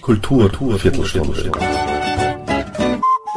[0.00, 1.52] Kultur, Kultur Viertelstunde.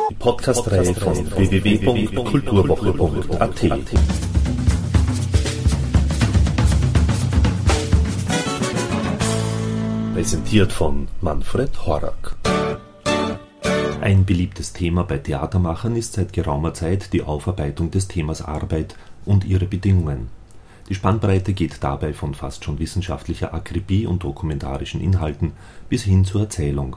[0.10, 3.66] Die Podcast-Reihe von www.kulturwoche.at.
[10.14, 12.38] Präsentiert von Manfred Horak.
[14.00, 18.96] Ein beliebtes Thema bei Theatermachern ist seit geraumer Zeit die Aufarbeitung des Themas Arbeit
[19.26, 20.30] und ihre Bedingungen.
[20.90, 25.54] Die Spannbreite geht dabei von fast schon wissenschaftlicher Akribie und dokumentarischen Inhalten
[25.90, 26.96] bis hin zur Erzählung.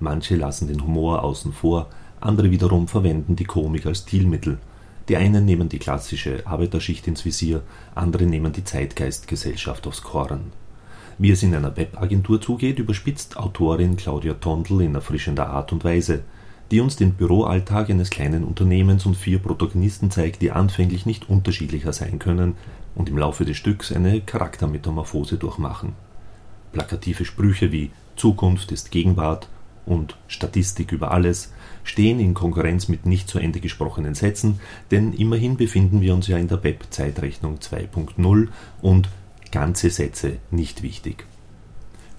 [0.00, 1.88] Manche lassen den Humor außen vor,
[2.20, 4.58] andere wiederum verwenden die Komik als Stilmittel.
[5.08, 7.62] Die einen nehmen die klassische Arbeiterschicht ins Visier,
[7.94, 10.52] andere nehmen die Zeitgeistgesellschaft aufs Korn.
[11.18, 16.22] Wie es in einer Webagentur zugeht, überspitzt Autorin Claudia Tondl in erfrischender Art und Weise
[16.72, 21.92] die uns den Büroalltag eines kleinen Unternehmens und vier Protagonisten zeigt, die anfänglich nicht unterschiedlicher
[21.92, 22.54] sein können
[22.94, 25.94] und im Laufe des Stücks eine Charaktermetamorphose durchmachen.
[26.72, 29.48] Plakative Sprüche wie Zukunft ist Gegenwart
[29.86, 31.52] und Statistik über alles
[31.84, 36.38] stehen in Konkurrenz mit nicht zu Ende gesprochenen Sätzen, denn immerhin befinden wir uns ja
[36.38, 38.48] in der Web-Zeitrechnung 2.0
[38.80, 39.08] und
[39.50, 41.26] ganze Sätze nicht wichtig.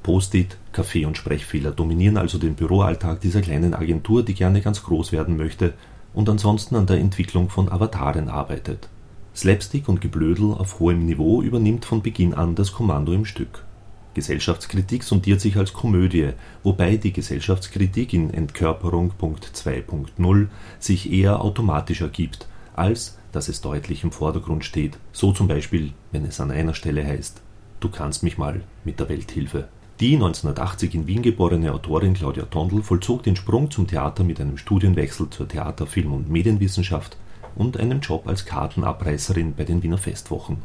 [0.03, 5.13] Post-it, Kaffee- und Sprechfehler dominieren also den Büroalltag dieser kleinen Agentur, die gerne ganz groß
[5.13, 5.73] werden möchte
[6.13, 8.89] und ansonsten an der Entwicklung von Avataren arbeitet.
[9.35, 13.65] Slapstick und Geblödel auf hohem Niveau übernimmt von Beginn an das Kommando im Stück.
[14.13, 23.17] Gesellschaftskritik sondiert sich als Komödie, wobei die Gesellschaftskritik in Entkörperung.2.0 sich eher automatisch ergibt, als
[23.31, 27.41] dass es deutlich im Vordergrund steht, so zum Beispiel, wenn es an einer Stelle heißt,
[27.79, 29.67] du kannst mich mal mit der Welthilfe.
[29.99, 34.59] Die 1980 in Wien geborene Autorin Claudia Tondl vollzog den Sprung zum Theater mit einem
[34.59, 37.17] Studienwechsel zur Theater Film und Medienwissenschaft
[37.55, 40.57] und einem Job als Kartenabreißerin bei den Wiener Festwochen.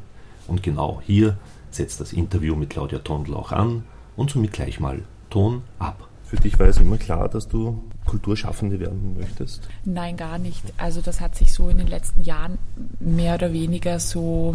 [0.46, 1.36] Und genau hier
[1.70, 3.84] setzt das Interview mit Claudia Tondl auch an
[4.16, 6.08] und somit gleich mal Ton ab.
[6.24, 9.66] Für dich war es immer klar, dass du Kulturschaffende werden möchtest?
[9.84, 10.62] Nein, gar nicht.
[10.76, 12.58] Also das hat sich so in den letzten Jahren
[13.00, 14.54] mehr oder weniger so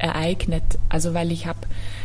[0.00, 0.78] ereignet.
[0.88, 1.60] Also weil ich habe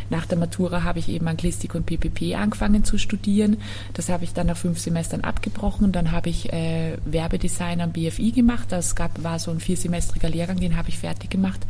[0.09, 3.57] nach der Matura habe ich eben Anglistik und PPP angefangen zu studieren.
[3.93, 5.91] Das habe ich dann nach fünf Semestern abgebrochen.
[5.91, 8.67] Dann habe ich äh, Werbedesign am BFI gemacht.
[8.69, 11.61] Das gab, war so ein viersemestriger Lehrgang, den habe ich fertig gemacht.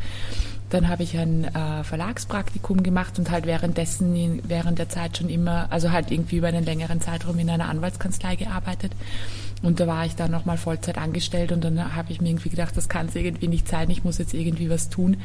[0.68, 5.68] Dann habe ich ein äh, Verlagspraktikum gemacht und halt währenddessen, während der Zeit schon immer,
[5.70, 8.92] also halt irgendwie über einen längeren Zeitraum in einer Anwaltskanzlei gearbeitet.
[9.62, 12.76] Und da war ich dann nochmal Vollzeit angestellt und dann habe ich mir irgendwie gedacht,
[12.76, 15.16] das kann es irgendwie nicht sein, ich muss jetzt irgendwie was tun.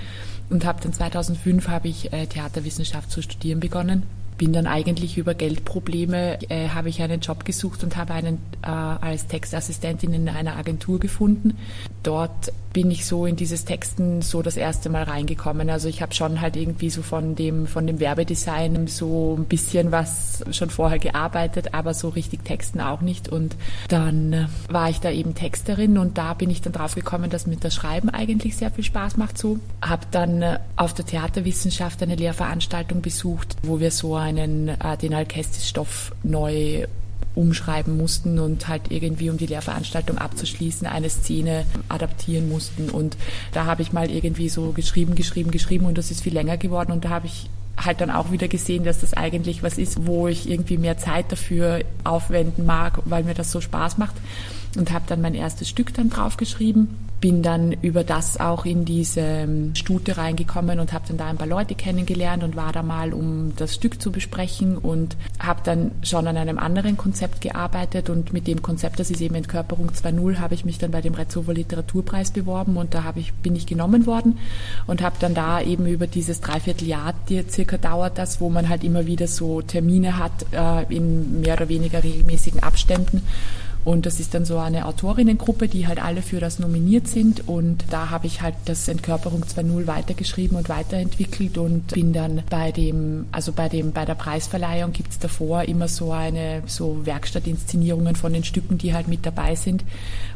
[0.49, 4.03] Und habe dann 2005 habe ich äh, Theaterwissenschaft zu studieren begonnen
[4.41, 8.69] bin dann eigentlich über Geldprobleme, äh, habe ich einen Job gesucht und habe einen äh,
[8.69, 11.59] als Textassistentin in einer Agentur gefunden.
[12.01, 15.69] Dort bin ich so in dieses Texten so das erste Mal reingekommen.
[15.69, 19.91] Also ich habe schon halt irgendwie so von dem, von dem Werbedesign so ein bisschen
[19.91, 23.29] was schon vorher gearbeitet, aber so richtig Texten auch nicht.
[23.29, 23.55] Und
[23.89, 27.45] dann äh, war ich da eben Texterin und da bin ich dann drauf gekommen, dass
[27.45, 29.59] mir das Schreiben eigentlich sehr viel Spaß macht so.
[29.81, 35.13] Habe dann äh, auf der Theaterwissenschaft eine Lehrveranstaltung besucht, wo wir so einen, äh, den
[35.13, 36.85] Alkestis-Stoff neu
[37.35, 42.89] umschreiben mussten und halt irgendwie, um die Lehrveranstaltung abzuschließen, eine Szene adaptieren mussten.
[42.89, 43.15] Und
[43.53, 46.91] da habe ich mal irgendwie so geschrieben, geschrieben, geschrieben und das ist viel länger geworden.
[46.91, 50.27] Und da habe ich halt dann auch wieder gesehen, dass das eigentlich was ist, wo
[50.27, 54.15] ich irgendwie mehr Zeit dafür aufwenden mag, weil mir das so Spaß macht.
[54.77, 59.21] Und habe dann mein erstes Stück dann draufgeschrieben bin dann über das auch in diese
[59.21, 63.13] ähm, Stute reingekommen und habe dann da ein paar Leute kennengelernt und war da mal,
[63.13, 68.33] um das Stück zu besprechen und habe dann schon an einem anderen Konzept gearbeitet und
[68.33, 71.53] mit dem Konzept, das ist eben Entkörperung 2.0, habe ich mich dann bei dem Retzover
[71.53, 74.39] Literaturpreis beworben und da ich, bin ich genommen worden
[74.87, 78.83] und habe dann da eben über dieses Dreivierteljahr, die circa dauert das, wo man halt
[78.83, 83.21] immer wieder so Termine hat äh, in mehr oder weniger regelmäßigen Abständen
[83.83, 87.47] und das ist dann so eine Autorinnengruppe, die halt alle für das nominiert sind.
[87.47, 92.71] Und da habe ich halt das Entkörperung 2.0 weitergeschrieben und weiterentwickelt und bin dann bei
[92.71, 98.33] dem, also bei dem, bei der Preisverleihung gibt's davor immer so eine, so Werkstattinszenierungen von
[98.33, 99.83] den Stücken, die halt mit dabei sind.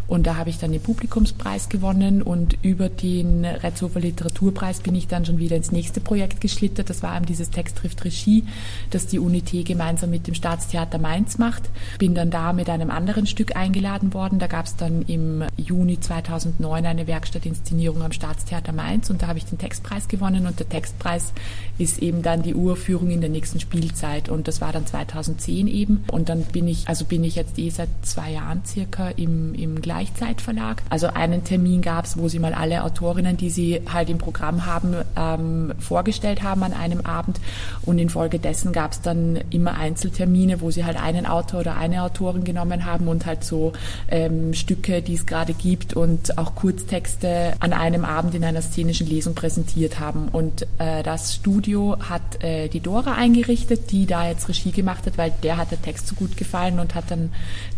[0.07, 5.07] Und da habe ich dann den Publikumspreis gewonnen und über den Retzhofer Literaturpreis bin ich
[5.07, 6.89] dann schon wieder ins nächste Projekt geschlittert.
[6.89, 8.43] Das war eben dieses Text trifft Regie,
[8.91, 11.63] das die Unité gemeinsam mit dem Staatstheater Mainz macht.
[11.97, 14.39] Bin dann da mit einem anderen Stück eingeladen worden.
[14.39, 19.39] Da gab es dann im Juni 2009 eine Werkstattinszenierung am Staatstheater Mainz und da habe
[19.39, 21.33] ich den Textpreis gewonnen und der Textpreis
[21.77, 26.03] ist eben dann die Uraufführung in der nächsten Spielzeit und das war dann 2010 eben
[26.11, 29.81] und dann bin ich, also bin ich jetzt eh seit zwei Jahren circa im, im
[29.95, 30.81] Gleichzeitverlag.
[30.89, 34.65] Also einen Termin gab es, wo sie mal alle Autorinnen, die sie halt im Programm
[34.65, 37.39] haben, ähm, vorgestellt haben an einem Abend.
[37.83, 42.43] Und infolgedessen gab es dann immer Einzeltermine, wo sie halt einen Autor oder eine Autorin
[42.43, 43.71] genommen haben und halt so
[44.09, 49.07] ähm, Stücke, die es gerade gibt und auch Kurztexte an einem Abend in einer szenischen
[49.07, 50.27] Lesung präsentiert haben.
[50.29, 55.17] Und äh, das Studio hat äh, die Dora eingerichtet, die da jetzt Regie gemacht hat,
[55.17, 57.31] weil der hat der Text so gut gefallen und hat dann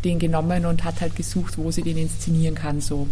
[0.04, 2.82] den genommen und hat halt gesucht, wo sie den inszenieren kann.
[2.82, 3.08] So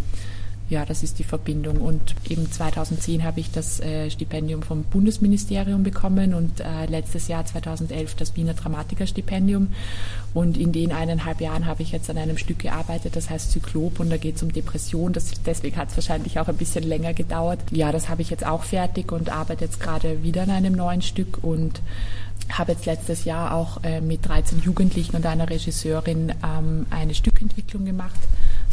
[0.67, 1.77] ja, das ist die Verbindung.
[1.77, 7.45] Und eben 2010 habe ich das äh, Stipendium vom Bundesministerium bekommen und äh, letztes Jahr
[7.45, 9.67] 2011 das Wiener Dramatikerstipendium.
[10.33, 13.99] Und in den eineinhalb Jahren habe ich jetzt an einem Stück gearbeitet, das heißt Zyklop
[13.99, 15.13] und da geht es um Depression.
[15.13, 17.59] Das, deswegen hat es wahrscheinlich auch ein bisschen länger gedauert.
[17.71, 21.03] Ja, das habe ich jetzt auch fertig und arbeite jetzt gerade wieder an einem neuen
[21.03, 21.79] Stück und
[22.49, 27.85] habe jetzt letztes Jahr auch äh, mit 13 Jugendlichen und einer Regisseurin ähm, eine Stückentwicklung
[27.85, 28.19] gemacht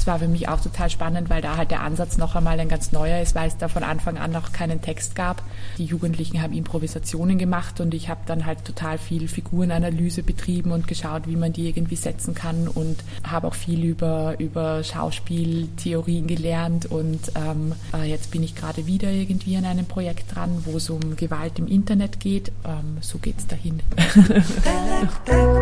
[0.03, 2.69] es war für mich auch total spannend, weil da halt der Ansatz noch einmal ein
[2.69, 5.45] ganz neuer ist, weil es da von Anfang an noch keinen Text gab.
[5.79, 10.89] Die Jugendlichen haben Improvisationen gemacht und ich habe dann halt total viel Figurenanalyse betrieben und
[10.89, 16.87] geschaut, wie man die irgendwie setzen kann und habe auch viel über, über Schauspieltheorien gelernt
[16.87, 20.91] und ähm, äh, jetzt bin ich gerade wieder irgendwie an einem Projekt dran, wo es
[20.91, 22.51] um Gewalt im Internet geht.
[22.65, 23.81] Ähm, so es dahin.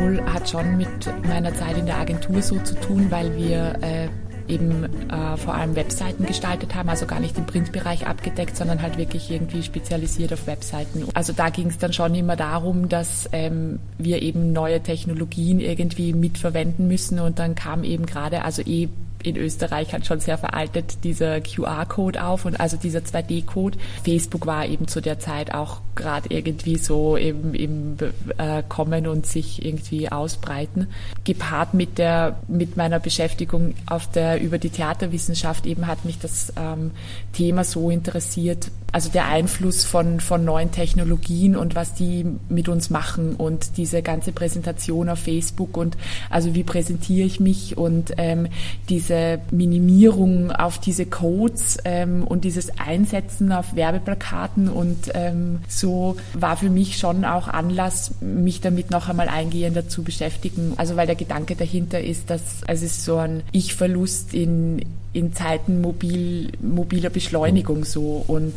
[0.00, 0.88] 2.0 hat schon mit
[1.26, 4.08] meiner Zeit in der Agentur so zu tun, weil wir äh,
[4.48, 8.98] eben äh, vor allem Webseiten gestaltet haben, also gar nicht im Printbereich abgedeckt, sondern halt
[8.98, 11.04] wirklich irgendwie spezialisiert auf Webseiten.
[11.14, 16.12] Also da ging es dann schon immer darum, dass ähm, wir eben neue Technologien irgendwie
[16.12, 18.88] mitverwenden müssen und dann kam eben gerade, also eh
[19.22, 23.78] in Österreich hat schon sehr veraltet dieser QR-Code auf und also dieser 2D-Code.
[24.04, 27.96] Facebook war eben zu der Zeit auch gerade irgendwie so im, im
[28.38, 30.88] äh, Kommen und sich irgendwie ausbreiten.
[31.24, 36.52] Gepaart mit der mit meiner Beschäftigung auf der über die Theaterwissenschaft eben hat mich das
[36.56, 36.92] ähm,
[37.32, 42.90] Thema so interessiert, also der Einfluss von, von neuen Technologien und was die mit uns
[42.90, 45.96] machen und diese ganze Präsentation auf Facebook und
[46.28, 48.48] also wie präsentiere ich mich und ähm,
[48.88, 49.09] diese
[49.50, 56.70] Minimierung auf diese Codes ähm, und dieses Einsetzen auf Werbeplakaten und ähm, so war für
[56.70, 60.74] mich schon auch Anlass, mich damit noch einmal eingehender zu beschäftigen.
[60.76, 65.32] Also weil der Gedanke dahinter ist, dass also es ist so ein Ich-Verlust in, in
[65.32, 68.54] Zeiten mobil, mobiler Beschleunigung so und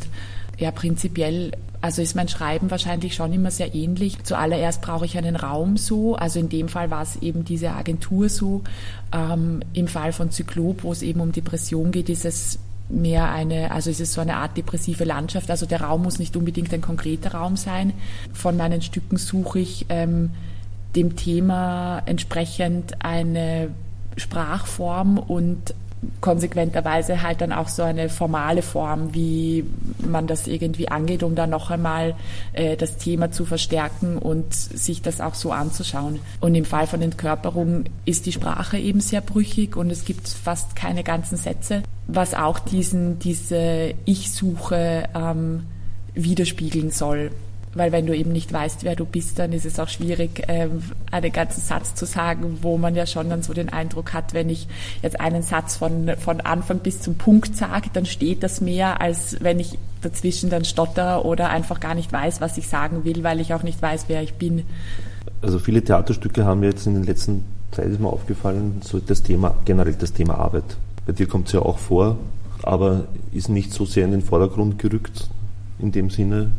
[0.57, 1.51] ja, prinzipiell,
[1.83, 4.23] also ist mein Schreiben wahrscheinlich schon immer sehr ähnlich.
[4.23, 8.29] Zuallererst brauche ich einen Raum so, also in dem Fall war es eben diese Agentur
[8.29, 8.61] so.
[9.11, 12.57] Ähm, Im Fall von Zyklop, wo es eben um Depression geht, ist es
[12.87, 15.51] mehr eine, also ist es so eine Art depressive Landschaft.
[15.51, 17.91] Also der Raum muss nicht unbedingt ein konkreter Raum sein.
[18.31, 20.29] Von meinen Stücken suche ich ähm,
[20.95, 23.71] dem Thema entsprechend eine
[24.15, 25.73] Sprachform und
[26.21, 29.65] konsequenterweise halt dann auch so eine formale Form, wie
[30.05, 32.15] man das irgendwie angeht, um dann noch einmal
[32.53, 36.19] äh, das Thema zu verstärken und sich das auch so anzuschauen.
[36.39, 40.75] Und im Fall von Entkörperung ist die Sprache eben sehr brüchig und es gibt fast
[40.75, 45.63] keine ganzen Sätze, was auch diesen, diese Ich-Suche ähm,
[46.13, 47.31] widerspiegeln soll
[47.75, 50.83] weil wenn du eben nicht weißt, wer du bist, dann ist es auch schwierig, ähm,
[51.11, 54.49] einen ganzen Satz zu sagen, wo man ja schon dann so den Eindruck hat, wenn
[54.49, 54.67] ich
[55.01, 59.37] jetzt einen Satz von, von Anfang bis zum Punkt sage, dann steht das mehr, als
[59.41, 63.39] wenn ich dazwischen dann stotter oder einfach gar nicht weiß, was ich sagen will, weil
[63.39, 64.63] ich auch nicht weiß, wer ich bin.
[65.41, 69.55] Also viele Theaterstücke haben jetzt in den letzten Zeit ist mir aufgefallen, so das Thema,
[69.65, 70.77] generell das Thema Arbeit.
[71.05, 72.17] Bei dir kommt es ja auch vor,
[72.61, 75.29] aber ist nicht so sehr in den Vordergrund gerückt,
[75.79, 76.51] in dem Sinne,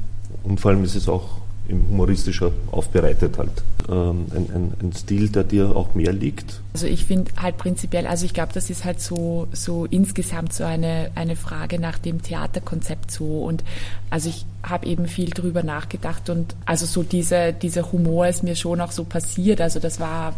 [0.45, 3.63] und vor allem ist es auch humoristischer aufbereitet halt.
[3.89, 6.61] Ähm, ein, ein, ein, Stil, der dir auch mehr liegt?
[6.75, 10.65] Also ich finde halt prinzipiell, also ich glaube, das ist halt so, so insgesamt so
[10.65, 13.65] eine, eine Frage nach dem Theaterkonzept so und
[14.11, 18.57] also ich habe eben viel drüber nachgedacht und also so dieser, dieser Humor ist mir
[18.57, 20.35] schon auch so passiert, also das war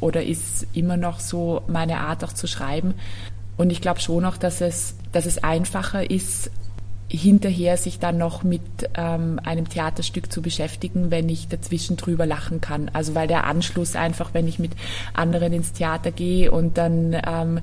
[0.00, 2.94] oder ist immer noch so meine Art auch zu schreiben
[3.56, 6.50] und ich glaube schon auch, dass es, dass es einfacher ist,
[7.10, 8.62] hinterher sich dann noch mit
[8.96, 12.88] ähm, einem Theaterstück zu beschäftigen, wenn ich dazwischen drüber lachen kann.
[12.92, 14.72] Also weil der Anschluss einfach, wenn ich mit
[15.12, 17.60] anderen ins Theater gehe und dann ähm,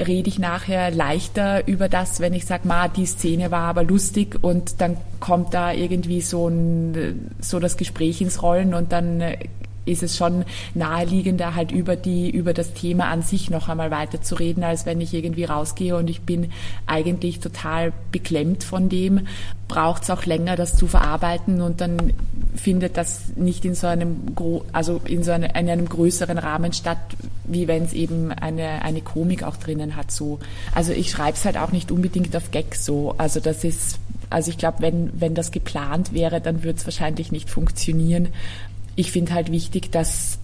[0.00, 4.38] rede ich nachher leichter über das, wenn ich sage, ma, die Szene war aber lustig
[4.42, 9.22] und dann kommt da irgendwie so ein so das Gespräch ins Rollen und dann
[9.88, 14.22] ist es schon naheliegender, halt über die, über das Thema an sich noch einmal weiter
[14.22, 16.50] zu reden, als wenn ich irgendwie rausgehe und ich bin
[16.86, 19.26] eigentlich total beklemmt von dem,
[19.68, 22.12] braucht es auch länger, das zu verarbeiten und dann
[22.54, 24.16] findet das nicht in so einem,
[24.72, 26.98] also in so einem, in einem größeren Rahmen statt,
[27.44, 30.38] wie wenn es eben eine, eine Komik auch drinnen hat, so.
[30.74, 33.14] Also ich schreibe es halt auch nicht unbedingt auf Gag so.
[33.18, 33.98] Also das ist,
[34.30, 38.28] also ich glaube, wenn, wenn das geplant wäre, dann würde es wahrscheinlich nicht funktionieren
[38.98, 40.38] ich finde halt wichtig, dass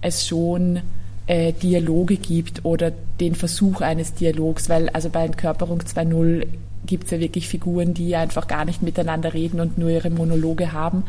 [0.00, 0.80] es schon
[1.28, 6.44] äh, Dialoge gibt oder den Versuch eines Dialogs, weil also bei Entkörperung 2.0
[6.84, 10.72] gibt es ja wirklich Figuren, die einfach gar nicht miteinander reden und nur ihre Monologe
[10.72, 11.04] haben.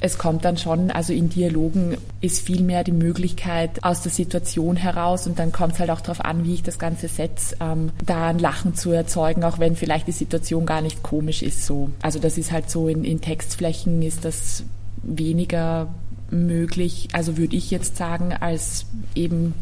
[0.00, 4.74] Es kommt dann schon, also in Dialogen ist viel mehr die Möglichkeit aus der Situation
[4.74, 7.92] heraus und dann kommt es halt auch darauf an, wie ich das Ganze setze, ähm,
[8.04, 11.64] da ein Lachen zu erzeugen, auch wenn vielleicht die Situation gar nicht komisch ist.
[11.64, 14.64] So, also das ist halt so in, in Textflächen ist das
[15.04, 15.88] weniger
[16.30, 19.54] möglich, also würde ich jetzt sagen, als eben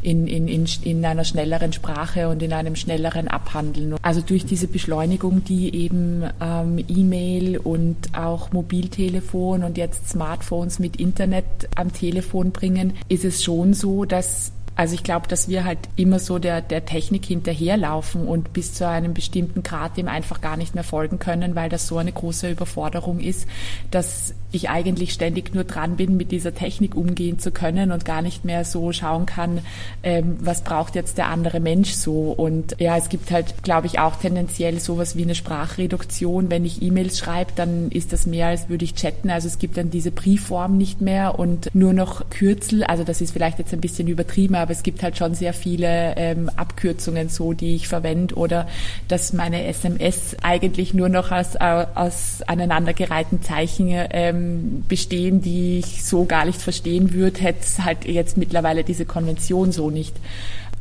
[0.00, 3.96] in, in, in, in einer schnelleren Sprache und in einem schnelleren Abhandeln.
[4.02, 10.96] Also durch diese Beschleunigung, die eben ähm, E-Mail und auch Mobiltelefon und jetzt Smartphones mit
[10.96, 11.44] Internet
[11.74, 16.20] am Telefon bringen, ist es schon so, dass also ich glaube, dass wir halt immer
[16.20, 20.76] so der, der Technik hinterherlaufen und bis zu einem bestimmten Grad dem einfach gar nicht
[20.76, 23.48] mehr folgen können, weil das so eine große Überforderung ist,
[23.90, 28.22] dass ich eigentlich ständig nur dran bin, mit dieser Technik umgehen zu können und gar
[28.22, 29.60] nicht mehr so schauen kann,
[30.02, 32.30] ähm, was braucht jetzt der andere Mensch so.
[32.32, 36.50] Und ja, es gibt halt, glaube ich, auch tendenziell sowas wie eine Sprachreduktion.
[36.50, 39.30] Wenn ich E-Mails schreibe, dann ist das mehr, als würde ich chatten.
[39.30, 42.84] Also es gibt dann diese Briefform nicht mehr und nur noch Kürzel.
[42.84, 46.14] Also das ist vielleicht jetzt ein bisschen übertrieben, aber es gibt halt schon sehr viele
[46.16, 48.66] ähm, Abkürzungen so, die ich verwende oder
[49.08, 56.24] dass meine SMS eigentlich nur noch aus, aus aneinandergereihten Zeichen ähm, bestehen, die ich so
[56.24, 60.14] gar nicht verstehen würde, hätte es halt jetzt mittlerweile diese Konvention so nicht.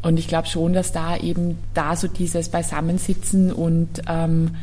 [0.03, 4.55] Und ich glaube schon, dass da eben da so dieses Beisammensitzen und ähm,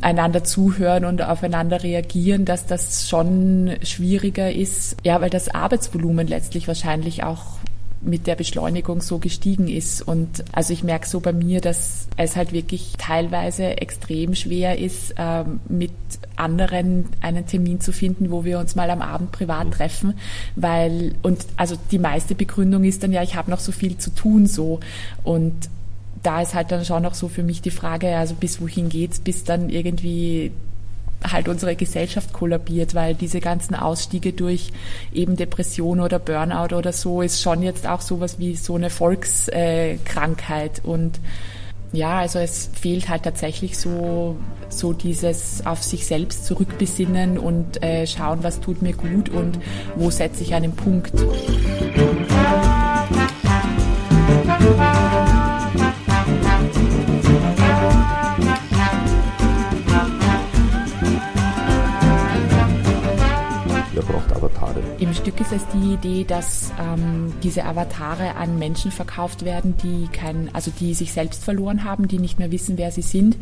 [0.00, 4.96] einander zuhören und aufeinander reagieren, dass das schon schwieriger ist.
[5.04, 7.58] Ja, weil das Arbeitsvolumen letztlich wahrscheinlich auch
[8.02, 10.02] mit der Beschleunigung so gestiegen ist.
[10.02, 15.14] Und also ich merke so bei mir, dass es halt wirklich teilweise extrem schwer ist,
[15.18, 15.92] ähm, mit
[16.36, 19.72] anderen einen Termin zu finden, wo wir uns mal am Abend privat mhm.
[19.72, 20.14] treffen,
[20.56, 24.10] weil und also die meiste Begründung ist dann ja, ich habe noch so viel zu
[24.10, 24.80] tun so
[25.22, 25.68] und
[26.22, 29.20] da ist halt dann schon noch so für mich die Frage, also bis wohin geht's,
[29.20, 30.52] bis dann irgendwie
[31.28, 34.72] halt unsere Gesellschaft kollabiert, weil diese ganzen Ausstiege durch
[35.12, 40.82] eben Depression oder Burnout oder so ist schon jetzt auch sowas wie so eine Volkskrankheit
[40.84, 41.20] und
[41.92, 44.36] ja, also es fehlt halt tatsächlich so,
[44.68, 49.58] so dieses auf sich selbst zurückbesinnen und äh, schauen, was tut mir gut und
[49.96, 51.12] wo setze ich einen Punkt.
[65.00, 70.08] Im Stück ist es die Idee, dass ähm, diese Avatare an Menschen verkauft werden, die
[70.12, 73.38] kein, also die sich selbst verloren haben, die nicht mehr wissen, wer sie sind.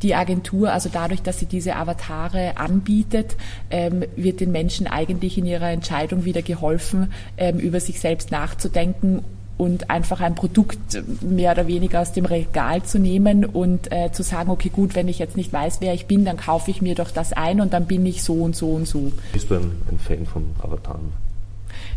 [0.00, 3.36] Die Agentur, also dadurch, dass sie diese Avatare anbietet,
[3.70, 9.22] ähm, wird den Menschen eigentlich in ihrer Entscheidung wieder geholfen, ähm, über sich selbst nachzudenken
[9.62, 14.24] und einfach ein Produkt mehr oder weniger aus dem Regal zu nehmen und äh, zu
[14.24, 16.96] sagen, okay, gut, wenn ich jetzt nicht weiß, wer ich bin, dann kaufe ich mir
[16.96, 19.12] doch das ein und dann bin ich so und so und so.
[19.32, 21.12] Bist du ein, ein Fan von Avataren?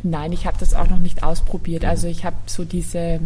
[0.04, 1.86] Nein, ich habe das auch noch nicht ausprobiert.
[1.86, 3.20] Also ich habe so diese,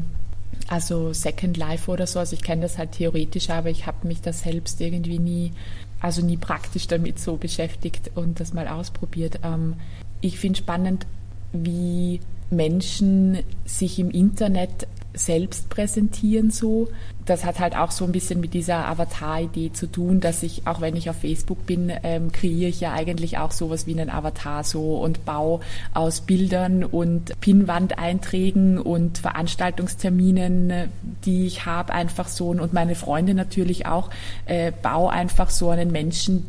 [0.69, 4.21] also Second Life oder so, also ich kenne das halt theoretisch, aber ich habe mich
[4.21, 5.51] das selbst irgendwie nie,
[5.99, 9.41] also nie praktisch damit so beschäftigt und das mal ausprobiert.
[9.43, 9.73] Ähm,
[10.21, 11.05] ich finde spannend,
[11.51, 16.87] wie Menschen sich im Internet selbst präsentieren so.
[17.25, 20.81] Das hat halt auch so ein bisschen mit dieser Avatar-Idee zu tun, dass ich, auch
[20.81, 24.63] wenn ich auf Facebook bin, ähm, kreiere ich ja eigentlich auch sowas wie einen Avatar
[24.63, 25.59] so und baue
[25.93, 30.89] aus Bildern und Pinnwand-Einträgen und Veranstaltungsterminen,
[31.25, 34.09] die ich habe, einfach so und meine Freunde natürlich auch,
[34.45, 36.45] äh, baue einfach so einen Menschen,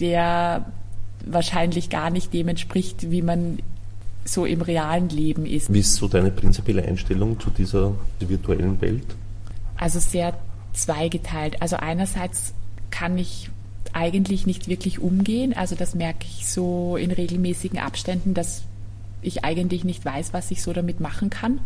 [0.00, 0.64] der
[1.26, 3.58] wahrscheinlich gar nicht dem entspricht, wie man
[4.24, 5.72] so im realen Leben ist.
[5.72, 9.16] Wie ist so deine prinzipielle Einstellung zu dieser virtuellen Welt?
[9.76, 10.34] Also sehr
[10.72, 11.60] zweigeteilt.
[11.60, 12.54] Also einerseits
[12.90, 13.50] kann ich
[13.92, 15.54] eigentlich nicht wirklich umgehen.
[15.54, 18.62] Also das merke ich so in regelmäßigen Abständen, dass
[19.22, 21.60] ich eigentlich nicht weiß, was ich so damit machen kann.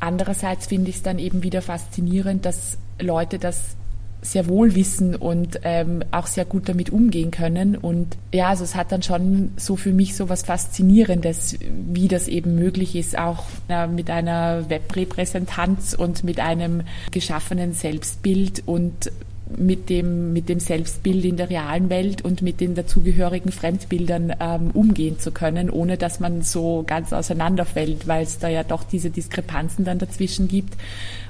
[0.00, 3.76] Andererseits finde ich es dann eben wieder faszinierend, dass Leute das
[4.22, 7.76] sehr wohl wissen und ähm, auch sehr gut damit umgehen können.
[7.76, 12.28] Und ja, also es hat dann schon so für mich so was Faszinierendes, wie das
[12.28, 19.10] eben möglich ist, auch äh, mit einer Webrepräsentanz und mit einem geschaffenen Selbstbild und
[19.56, 24.70] mit dem, mit dem Selbstbild in der realen Welt und mit den dazugehörigen Fremdbildern ähm,
[24.72, 29.10] umgehen zu können, ohne dass man so ganz auseinanderfällt, weil es da ja doch diese
[29.10, 30.74] Diskrepanzen dann dazwischen gibt.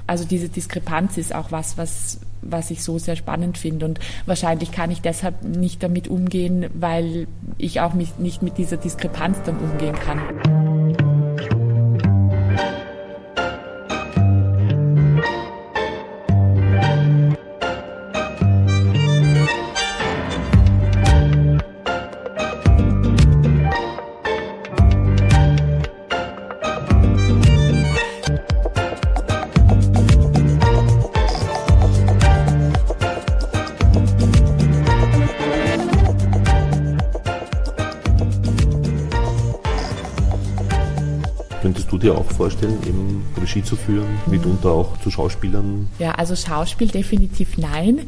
[0.05, 3.85] Also diese Diskrepanz ist auch was, was, was ich so sehr spannend finde.
[3.85, 7.27] Und wahrscheinlich kann ich deshalb nicht damit umgehen, weil
[7.57, 11.12] ich auch mich nicht mit dieser Diskrepanz dann umgehen kann.
[42.23, 45.87] Auch vorstellen, eben Regie zu führen, mitunter auch zu Schauspielern?
[45.99, 48.01] Ja, also Schauspiel definitiv nein.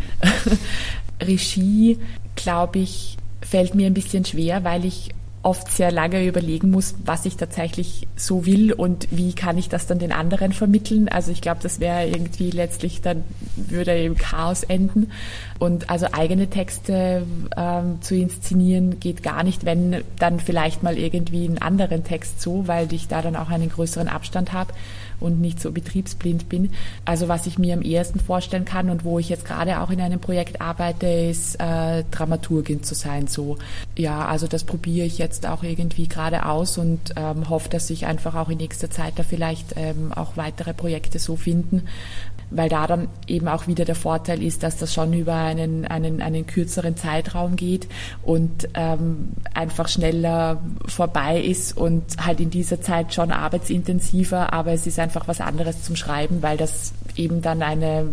[1.22, 1.98] Regie,
[2.36, 5.12] glaube ich, fällt mir ein bisschen schwer, weil ich
[5.46, 9.86] oft sehr lange überlegen muss, was ich tatsächlich so will und wie kann ich das
[9.86, 11.08] dann den anderen vermitteln.
[11.08, 13.24] Also ich glaube, das wäre irgendwie letztlich dann
[13.56, 15.12] würde im Chaos enden.
[15.60, 21.46] Und also eigene Texte ähm, zu inszenieren geht gar nicht, wenn dann vielleicht mal irgendwie
[21.46, 24.74] einen anderen Text so, weil ich da dann auch einen größeren Abstand habe
[25.20, 26.72] und nicht so betriebsblind bin.
[27.06, 30.02] Also was ich mir am ehesten vorstellen kann und wo ich jetzt gerade auch in
[30.02, 33.28] einem Projekt arbeite, ist äh, Dramaturgin zu sein.
[33.28, 33.58] So
[33.98, 38.06] ja, also das probiere ich jetzt auch irgendwie gerade aus und ähm, hoffe, dass sich
[38.06, 41.84] einfach auch in nächster Zeit da vielleicht ähm, auch weitere Projekte so finden,
[42.56, 46.22] weil da dann eben auch wieder der Vorteil ist, dass das schon über einen, einen,
[46.22, 47.88] einen kürzeren Zeitraum geht
[48.24, 54.88] und ähm, einfach schneller vorbei ist und halt in dieser Zeit schon arbeitsintensiver, aber es
[54.88, 58.08] ist einfach was anderes zum Schreiben, weil das eben dann eine,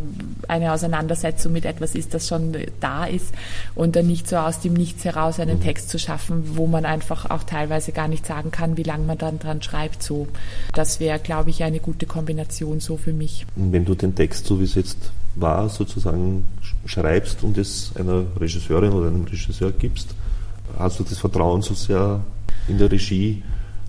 [0.49, 3.35] eine Auseinandersetzung mit etwas ist, das schon da ist
[3.75, 5.63] und dann nicht so aus dem Nichts heraus einen mhm.
[5.63, 9.19] Text zu schaffen, wo man einfach auch teilweise gar nicht sagen kann, wie lange man
[9.19, 10.03] dann dran schreibt.
[10.03, 10.29] So,
[10.75, 13.47] das wäre, glaube ich, eine gute Kombination so für mich.
[13.57, 16.47] Wenn du den Text, so wie es jetzt war, sozusagen
[16.85, 20.15] schreibst und es einer Regisseurin oder einem Regisseur gibst,
[20.79, 22.21] hast du das Vertrauen so sehr
[22.69, 23.43] in der Regie,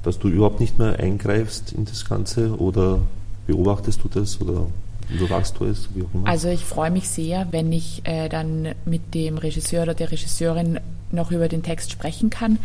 [0.04, 3.00] dass du überhaupt nicht mehr eingreifst in das Ganze oder
[3.48, 4.68] beobachtest du das oder
[5.14, 5.90] überwachst du es?
[5.94, 6.28] Wie auch immer?
[6.28, 10.80] Also ich freue mich sehr, wenn ich äh, dann mit dem Regisseur oder der Regisseurin
[11.12, 12.60] noch über den Text sprechen kann.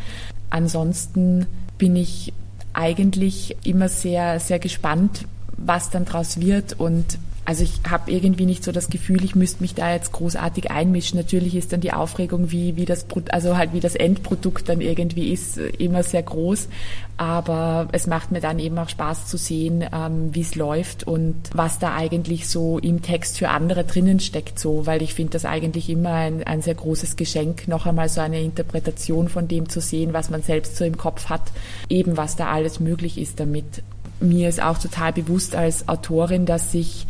[0.51, 2.33] Ansonsten bin ich
[2.73, 8.63] eigentlich immer sehr, sehr gespannt, was dann daraus wird und also ich habe irgendwie nicht
[8.63, 11.19] so das Gefühl, ich müsste mich da jetzt großartig einmischen.
[11.19, 15.33] Natürlich ist dann die Aufregung, wie, wie das, also halt wie das Endprodukt dann irgendwie
[15.33, 16.69] ist, immer sehr groß.
[17.17, 21.37] Aber es macht mir dann eben auch Spaß zu sehen, ähm, wie es läuft und
[21.55, 25.47] was da eigentlich so im Text für andere drinnen steckt, so, weil ich finde das
[25.47, 29.81] eigentlich immer ein, ein sehr großes Geschenk, noch einmal so eine Interpretation von dem zu
[29.81, 31.51] sehen, was man selbst so im Kopf hat,
[31.89, 33.83] eben was da alles möglich ist damit.
[34.21, 37.07] Mir ist auch total bewusst als Autorin, dass ich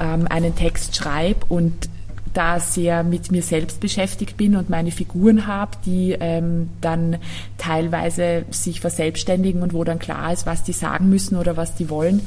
[0.00, 1.88] ähm, einen Text schreibe und
[2.34, 7.18] da sehr mit mir selbst beschäftigt bin und meine Figuren habe, die ähm, dann
[7.58, 11.90] teilweise sich verselbstständigen und wo dann klar ist, was die sagen müssen oder was die
[11.90, 12.26] wollen.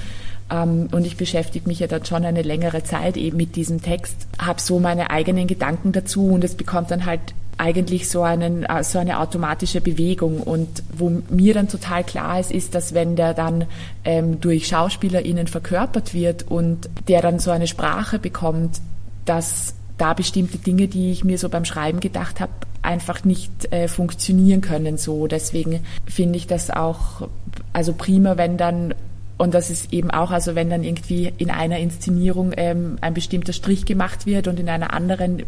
[0.51, 4.27] Ähm, und ich beschäftige mich ja dann schon eine längere Zeit eben mit diesem Text,
[4.37, 7.33] habe so meine eigenen Gedanken dazu und es bekommt dann halt
[7.63, 10.41] eigentlich so, einen, äh, so eine automatische Bewegung.
[10.41, 13.65] Und wo mir dann total klar ist, ist, dass wenn der dann
[14.03, 18.81] ähm, durch SchauspielerInnen verkörpert wird und der dann so eine Sprache bekommt,
[19.25, 23.87] dass da bestimmte Dinge, die ich mir so beim Schreiben gedacht habe, einfach nicht äh,
[23.87, 24.97] funktionieren können.
[24.97, 27.29] So deswegen finde ich das auch
[27.71, 28.93] also prima, wenn dann
[29.37, 33.51] und das ist eben auch, also wenn dann irgendwie in einer Inszenierung ähm, ein bestimmter
[33.51, 35.43] Strich gemacht wird und in einer anderen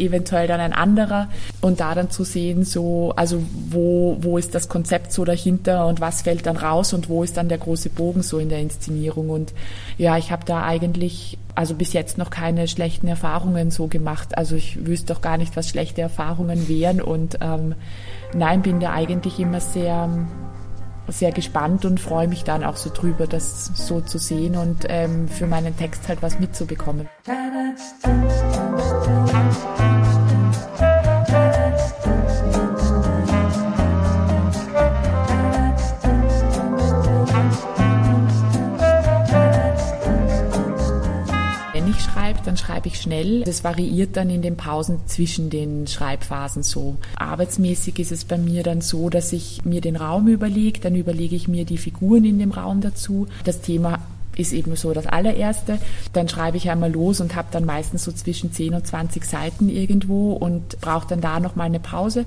[0.00, 1.28] eventuell dann ein anderer
[1.60, 6.00] und da dann zu sehen, so, also wo, wo ist das Konzept so dahinter und
[6.00, 9.30] was fällt dann raus und wo ist dann der große Bogen so in der Inszenierung
[9.30, 9.52] und
[9.98, 14.38] ja, ich habe da eigentlich also bis jetzt noch keine schlechten Erfahrungen so gemacht.
[14.38, 17.74] Also ich wüsste doch gar nicht, was schlechte Erfahrungen wären und ähm,
[18.34, 20.08] nein, bin da eigentlich immer sehr
[21.10, 25.28] sehr gespannt und freue mich dann auch so drüber, das so zu sehen und ähm,
[25.28, 27.08] für meinen Text halt was mitzubekommen.
[42.34, 43.42] Habe, dann schreibe ich schnell.
[43.42, 46.96] Das variiert dann in den Pausen zwischen den Schreibphasen so.
[47.16, 51.36] Arbeitsmäßig ist es bei mir dann so, dass ich mir den Raum überlege, dann überlege
[51.36, 53.26] ich mir die Figuren in dem Raum dazu.
[53.44, 53.98] Das Thema
[54.40, 55.78] ist eben so das allererste.
[56.12, 59.68] Dann schreibe ich einmal los und habe dann meistens so zwischen 10 und 20 Seiten
[59.68, 62.24] irgendwo und brauche dann da nochmal eine Pause.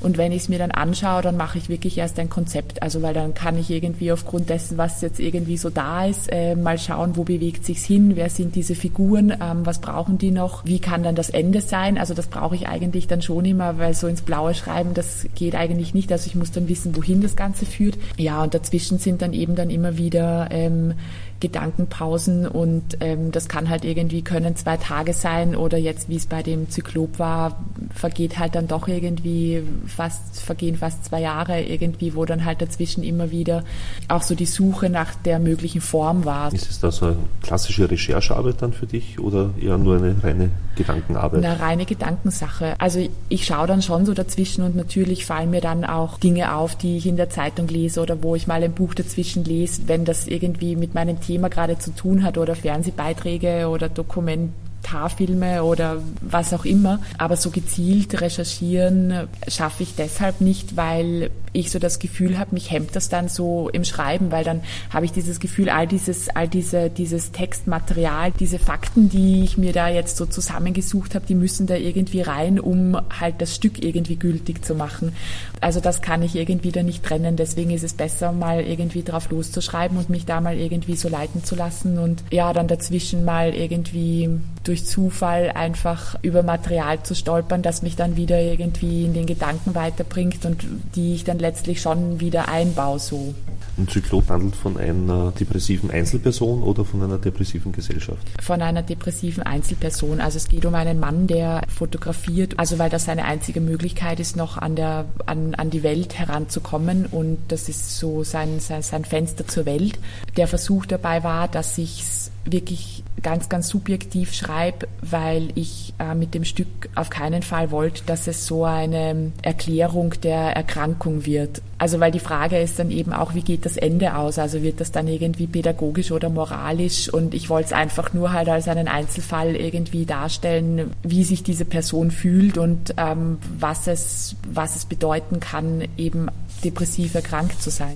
[0.00, 2.82] Und wenn ich es mir dann anschaue, dann mache ich wirklich erst ein Konzept.
[2.82, 6.54] Also weil dann kann ich irgendwie aufgrund dessen, was jetzt irgendwie so da ist, äh,
[6.54, 10.64] mal schauen, wo bewegt sich's hin, wer sind diese Figuren, ähm, was brauchen die noch,
[10.64, 11.98] wie kann dann das Ende sein.
[11.98, 15.54] Also das brauche ich eigentlich dann schon immer, weil so ins Blaue schreiben, das geht
[15.54, 16.12] eigentlich nicht.
[16.12, 17.96] Also ich muss dann wissen, wohin das Ganze führt.
[18.16, 20.94] Ja, und dazwischen sind dann eben dann immer wieder ähm,
[21.40, 26.26] Gedankenpausen und ähm, das kann halt irgendwie können zwei Tage sein oder jetzt wie es
[26.26, 27.62] bei dem Zyklop war,
[27.94, 33.02] vergeht halt dann doch irgendwie fast vergehen fast zwei Jahre irgendwie, wo dann halt dazwischen
[33.04, 33.64] immer wieder
[34.08, 36.52] auch so die Suche nach der möglichen Form war.
[36.52, 40.50] Ist es da so eine klassische Recherchearbeit dann für dich oder eher nur eine reine
[40.76, 41.44] Gedankenarbeit?
[41.44, 42.74] Eine reine Gedankensache.
[42.78, 46.76] Also ich schaue dann schon so dazwischen und natürlich fallen mir dann auch Dinge auf,
[46.76, 50.04] die ich in der Zeitung lese oder wo ich mal ein Buch dazwischen lese, wenn
[50.04, 54.52] das irgendwie mit meinem Thema gerade zu tun hat oder Fernsehbeiträge oder Dokumente
[54.86, 57.00] Dokumentarfilme oder was auch immer.
[57.18, 62.70] Aber so gezielt recherchieren schaffe ich deshalb nicht, weil ich so das Gefühl habe, mich
[62.70, 66.48] hemmt das dann so im Schreiben, weil dann habe ich dieses Gefühl, all dieses, all
[66.48, 71.66] diese, dieses Textmaterial, diese Fakten, die ich mir da jetzt so zusammengesucht habe, die müssen
[71.66, 75.14] da irgendwie rein, um halt das Stück irgendwie gültig zu machen.
[75.60, 77.36] Also das kann ich irgendwie da nicht trennen.
[77.36, 81.42] Deswegen ist es besser, mal irgendwie drauf loszuschreiben und mich da mal irgendwie so leiten
[81.42, 84.28] zu lassen und ja, dann dazwischen mal irgendwie
[84.64, 89.74] durch Zufall einfach über Material zu stolpern, das mich dann wieder irgendwie in den Gedanken
[89.74, 93.34] weiterbringt und die ich dann letztlich schon wieder einbaue so.
[93.78, 98.26] Ein Zyklop handelt von einer depressiven Einzelperson oder von einer depressiven Gesellschaft?
[98.40, 100.20] Von einer depressiven Einzelperson.
[100.20, 104.34] Also es geht um einen Mann, der fotografiert, also weil das seine einzige Möglichkeit ist,
[104.34, 109.04] noch an, der, an, an die Welt heranzukommen und das ist so sein, sein, sein
[109.04, 109.98] Fenster zur Welt.
[110.38, 112.02] Der Versuch dabei war, dass ich
[112.46, 118.04] wirklich ganz, ganz subjektiv schreibe, weil ich äh, mit dem Stück auf keinen Fall wollte,
[118.04, 121.62] dass es so eine Erklärung der Erkrankung wird.
[121.78, 124.38] Also weil die Frage ist dann eben auch, wie geht das Ende aus?
[124.38, 127.12] Also wird das dann irgendwie pädagogisch oder moralisch?
[127.12, 131.64] Und ich wollte es einfach nur halt als einen Einzelfall irgendwie darstellen, wie sich diese
[131.64, 136.28] Person fühlt und ähm, was es was es bedeuten kann, eben
[136.64, 137.94] depressiv erkrankt zu sein.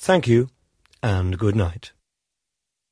[0.00, 0.46] Thank you
[1.02, 1.95] and good night.